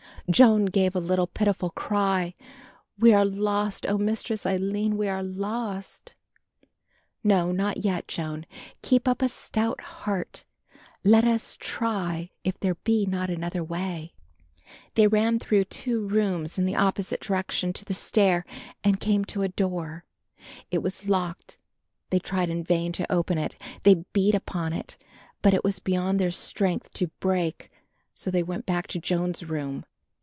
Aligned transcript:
Joan 0.29 0.65
gave 0.67 0.95
a 0.95 0.99
little 0.99 1.27
pitiful 1.27 1.71
cry. 1.71 2.35
"We 2.97 3.11
are 3.11 3.25
lost, 3.25 3.85
oh, 3.89 3.97
Mistress 3.97 4.45
Aline, 4.45 4.95
we 4.95 5.09
are 5.09 5.21
lost." 5.21 6.15
"No, 7.21 7.51
not 7.51 7.83
yet, 7.83 8.07
Joan, 8.07 8.45
keep 8.81 9.09
up 9.09 9.21
a 9.21 9.27
stout 9.27 9.81
heart; 9.81 10.45
let 11.03 11.25
us 11.25 11.57
try 11.59 12.29
if 12.45 12.57
there 12.61 12.75
be 12.75 13.05
not 13.05 13.29
another 13.29 13.61
way." 13.61 14.13
They 14.93 15.05
ran 15.05 15.37
through 15.37 15.65
two 15.65 16.07
rooms 16.07 16.57
in 16.57 16.63
the 16.63 16.77
opposite 16.77 17.19
direction 17.19 17.73
to 17.73 17.83
the 17.83 17.93
stair 17.95 18.45
and 18.85 19.01
came 19.01 19.25
to 19.25 19.41
a 19.41 19.49
door. 19.49 20.05
But 20.45 20.63
it 20.75 20.81
was 20.83 21.09
locked. 21.09 21.57
They 22.09 22.19
tried 22.19 22.49
in 22.49 22.63
vain 22.63 22.93
to 22.93 23.11
open 23.11 23.37
it. 23.37 23.57
They 23.83 24.05
beat 24.13 24.35
upon 24.35 24.71
it, 24.71 24.97
but 25.41 25.53
it 25.53 25.65
was 25.65 25.79
beyond 25.79 26.21
their 26.21 26.31
strength 26.31 26.93
to 26.93 27.07
break, 27.19 27.69
so 28.13 28.31
they 28.31 28.43
went 28.43 28.65
back 28.65 28.87
to 28.89 28.99
Joan's 28.99 29.43
room. 29.43 29.83